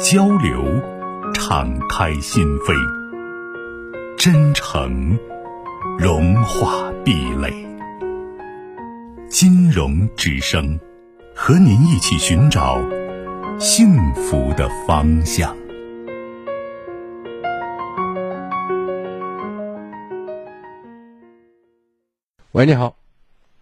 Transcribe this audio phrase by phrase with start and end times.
[0.00, 0.64] 交流，
[1.34, 2.74] 敞开心扉；
[4.16, 5.18] 真诚，
[5.98, 7.52] 融化壁垒。
[9.28, 10.78] 金融之声，
[11.34, 12.80] 和您一起寻找
[13.58, 15.56] 幸福的方向。
[22.52, 22.96] 喂，你好。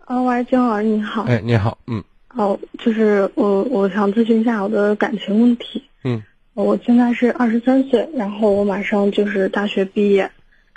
[0.07, 1.25] 啊，喂，金老师，你好。
[1.25, 2.03] 哎，你好，嗯。
[2.35, 5.85] 哦，就是我，我想咨询一下我的感情问题。
[6.05, 6.23] 嗯。
[6.55, 10.31] 我现在是二十三岁，然后我马上就是大学毕业，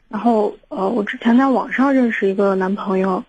[0.07, 3.21] 然后呃，我之前在网上认识一个男朋友，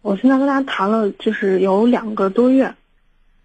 [0.00, 2.74] 我现在跟他谈了就是有两个多月，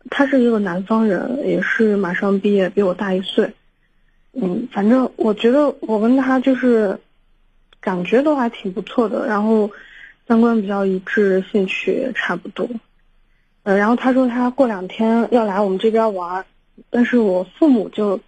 [0.09, 3.53] 他是一个南方人，也是马上毕业，比我大一岁，
[4.31, 6.97] 嗯，反正我觉得我跟他就是
[7.81, 9.69] 感觉都还挺不错的，然后
[10.30, 12.69] 三观比较一致，兴趣也差不多，
[13.64, 16.45] 呃，然后他说他过两天要来我们这边玩。
[16.89, 18.19] 但是我父母就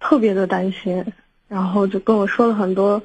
[0.00, 1.04] 特别的担心，
[1.48, 3.02] 然后就跟我说了很多，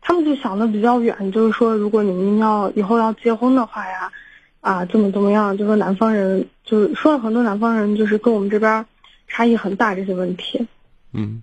[0.00, 4.10] 他们就想的比较远，就是说如果你们要以后要结婚的话呀，
[4.60, 8.84] 啊怎么怎么样，就说南方人就是说了很多南方人就是跟我们这边
[9.28, 10.66] 差异很大这些问题，
[11.12, 11.42] 嗯，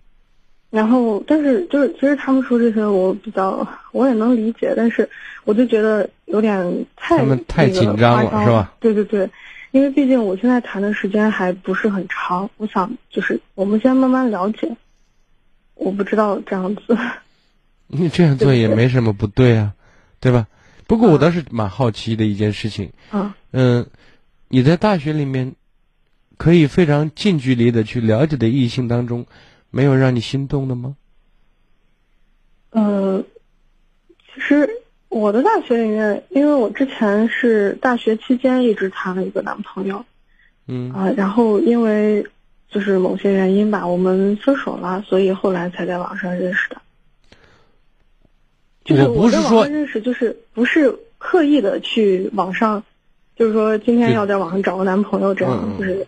[0.70, 5.08] 然后但是就是其实他们说这些我比较我也能理解，但是
[5.46, 8.74] 我就觉得有点太他们太紧张了是吧？
[8.80, 9.30] 对对对。
[9.72, 14.76] 因为毕竟我现在谈的时间还不是很长，我想就是我们先慢慢了解。
[15.76, 16.98] 我不知道这样子，
[17.88, 19.74] 你这样做也没什么不对啊，
[20.20, 20.48] 对吧？
[20.88, 22.92] 不过我倒是蛮好奇的一件事情。
[23.12, 23.34] 嗯。
[23.52, 23.88] 嗯，
[24.50, 25.56] 你在大学里面
[26.38, 29.26] 可以非常近距离的去了解的异性当中，
[29.70, 30.96] 没有让你心动的吗？
[32.72, 33.24] 呃，
[34.34, 34.70] 其实。
[35.12, 40.06] 我的大学里面，因为我之前是大学期间一直谈了一个男朋友，
[40.68, 42.26] 嗯啊，然后因为
[42.70, 46.78] 就是某些原因吧，我们分手了，所以后来才在网上认识的。
[48.86, 52.82] 就是我在网上认识，就是不是刻意的去网上，
[53.36, 56.08] 就是说今天要在网上找个男朋友这样，就是。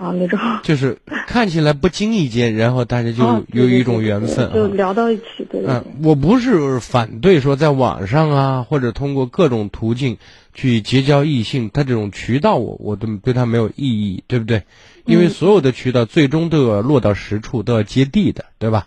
[0.00, 0.96] 啊，那种 就是
[1.26, 5.44] 看起来不经意间，然后大家就有一种缘分，就聊到一起。
[5.50, 10.16] 对，嗯，我不是反对说在网上啊，或者通过各种途径
[10.54, 14.62] 去结交异性，他这种渠道我我都对他没有异议，对不对？
[15.04, 18.86] 因为所有的渠道最终都要落到实处，都要接地的，对吧？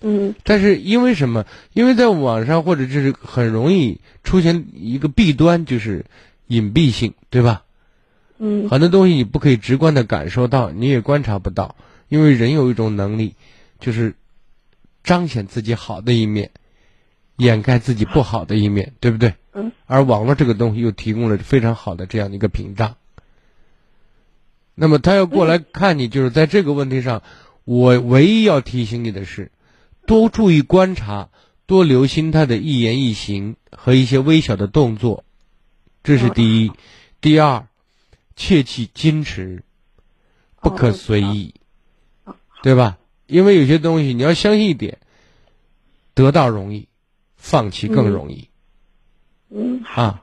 [0.00, 0.34] 嗯。
[0.42, 1.44] 但是因为什么？
[1.72, 6.04] 因为在网上或者就是很容易出现一个弊端，就是
[6.48, 7.62] 隐蔽性，对吧？
[8.40, 11.74] 嗯，很多东西你不可以直观的感受到，你也观察不到，
[12.08, 13.34] 因为人有一种能力，
[13.80, 14.14] 就是
[15.02, 16.52] 彰显自己好的一面，
[17.36, 19.34] 掩盖自己不好的一面，对不对？
[19.54, 19.72] 嗯。
[19.86, 22.94] 而网络这个东西又提供了非常好的这样的一个屏障。
[24.76, 27.24] 那么他要过来看你，就是在这个问题上，
[27.64, 29.50] 我唯一要提醒你的是，
[30.06, 31.30] 多注意观察，
[31.66, 35.24] 多留心他的一言一行和一些微小的动作，
[36.04, 36.70] 这是第一。
[37.20, 37.66] 第二。
[38.38, 39.64] 切忌矜持，
[40.62, 41.54] 不可随意，
[42.62, 42.96] 对吧？
[43.26, 44.98] 因为有些东西你要相信一点，
[46.14, 46.86] 得到容易，
[47.36, 48.48] 放弃更容易。
[49.50, 50.22] 嗯啊，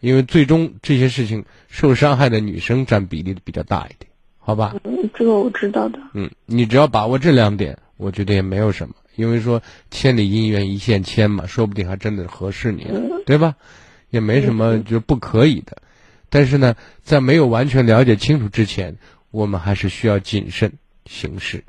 [0.00, 4.74] 因为最终这些事情受伤害的女生占比例比较大一点，好吧？
[4.82, 6.00] 嗯，这个我知道的。
[6.14, 8.96] 嗯，你只要把握这两点，我觉得也没有什么。
[9.14, 9.62] 因为说
[9.92, 12.88] 千里姻缘一线牵嘛，说不定还真的合适你，
[13.24, 13.54] 对吧？
[14.10, 15.80] 也没什么就不可以的。
[16.32, 18.96] 但是呢，在没有完全了解清楚之前，
[19.30, 20.72] 我们还是需要谨慎
[21.04, 21.62] 行事。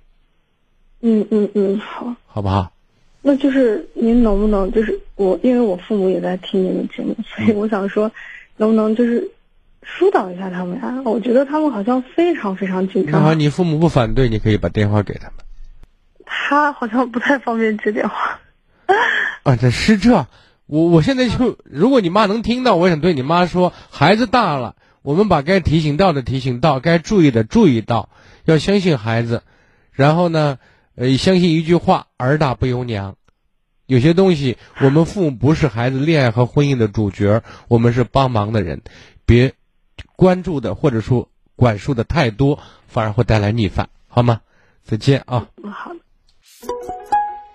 [1.01, 2.71] 嗯嗯嗯，好，好不好？
[3.21, 8.10] 那就是您能不能就是我，因为我父母也在听您的节目，所以我想说，
[8.56, 9.30] 能不能就是
[9.81, 11.01] 疏导一下他们呀？
[11.04, 13.12] 我觉得他们好像非常非常紧张。
[13.12, 15.33] 那好，你父母不反对，你可以把电话给他们。
[16.25, 18.39] 他好像不太方便接电话。
[19.44, 20.25] 啊，这是这。
[20.74, 28.10] 我我现在就，如果你妈能听到，我想对你妈说，孩子大了，我们把该提醒到的提醒到，该注意的注意到，
[28.46, 29.44] 要相信孩子，
[29.92, 30.58] 然后呢，
[30.96, 33.18] 呃，相信一句话，儿大不由娘，
[33.86, 38.81] 有些东西我们父母不是孩子恋爱和婚姻的主角，我们是帮忙的人，
[39.28, 39.54] 别
[40.16, 44.42] 关注的或者说管束的太多，反而会带来逆反，好吗？
[44.84, 45.46] 再见啊。
[45.72, 45.92] 好。